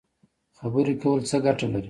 [0.57, 1.79] خبرې کول څه ګټه لري؟